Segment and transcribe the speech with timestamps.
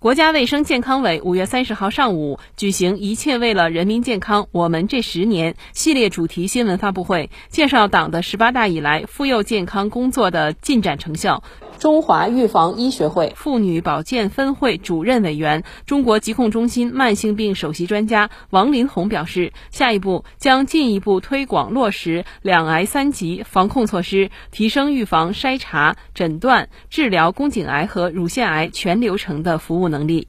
[0.00, 11.42] 国家卫生健康委五月三十号上午举行“一切为了人民健康，我们这十年”系列主题新闻发布会，介绍党的十八大以来妇幼健康工作的进展成效。
[11.80, 30.28] 中华预防医学会妇女保健分会主任委员、中国疾控中心慢性病首席专家王林红表示，下一步将进一步推广落实两癌三级防控措施，提升预防、筛查、诊断、治疗宫颈癌和乳腺癌全流程的服务能力。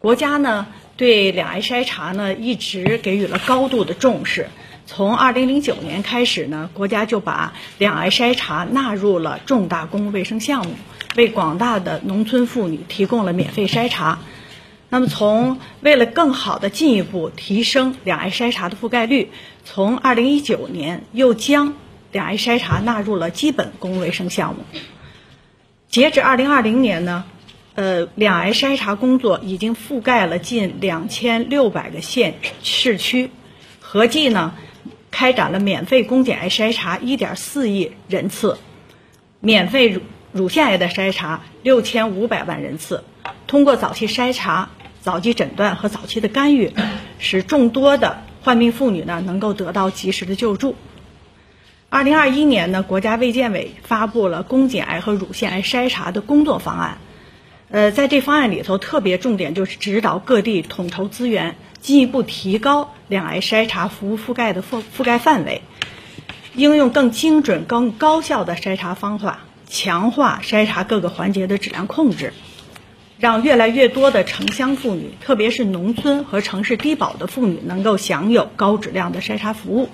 [0.00, 0.66] 国家呢，
[0.98, 4.48] 对两癌筛查呢一直给予了高度的重视。
[4.84, 10.74] 从二零零九年开始呢，国家就把两癌筛查纳入了重大公共卫生项目，
[11.14, 14.18] 为广大的农村妇女提供了免费筛查。
[14.88, 19.30] 那么，从为了更好的进一步提升两癌筛查的覆盖率，
[19.64, 21.74] 从二零一九年又将
[22.10, 24.64] 两癌筛查纳入了基本公共卫生项目。
[25.90, 27.24] 截止二零二零年呢，
[27.78, 33.30] 呃，两癌筛查工作已经覆盖了近两千六百个县市区，
[33.78, 34.54] 合计呢。
[35.12, 38.58] 开展了免费宫颈癌筛查一点四亿人次，
[39.38, 43.04] 免费乳乳腺癌的筛查六千五百万人次。
[43.46, 44.70] 通过早期筛查、
[45.00, 46.72] 早期诊断和早期的干预，
[47.20, 50.74] 使众多的患病妇女呢能够得到及时的救助。
[51.88, 56.98] 二零二一年呢，国家卫健委发布了宫颈癌和乳腺癌筛查的工作方案。
[57.70, 65.60] 呃，在这方案里头，特别重点就是指导各地统筹资源，进一步提高两癌筛查服务覆盖的覆覆盖范围，
[66.54, 72.32] 应用更精准、更高效的筛查方法，强化筛查各个环节的质量控制，
[73.18, 79.90] 让越来越多的城乡妇女，特别是农村和城市低保的妇女，能够享有高质量的筛查服务。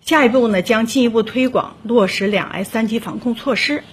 [0.00, 3.84] 下一步呢，将进一步推广落实两癌三级防控措施。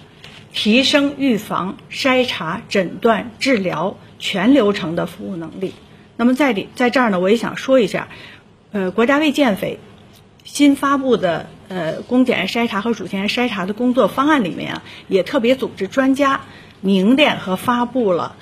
[0.54, 5.74] 提升预防、筛查、诊断、治疗全流程的服务能力。
[6.16, 8.08] 那么在里在这儿呢，我也想说一下，
[8.70, 9.80] 呃，国家卫健委
[10.44, 16.42] 新发布的呃宫颈癌筛查和乳腺癌筛查的工作方案里面啊，也特别组织专家
[16.80, 18.36] 凝练和发布了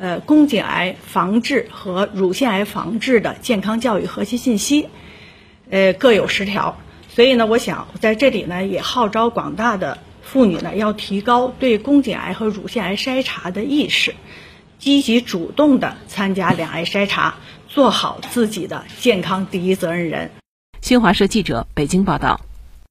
[0.00, 4.88] 呃宫颈癌防治和乳腺癌防治的健康教育核心信息，
[5.68, 6.78] 呃，各有十条。
[7.10, 9.98] 所以呢，我想在这里呢，也号召广大的。
[10.30, 14.14] 妇女呢，要提高对宫颈癌和乳腺癌筛查的意识，
[14.78, 20.30] 积极主动的参加两癌筛查，做好自己的健康第一责任人。
[20.82, 22.47] 新华社记者北京报道。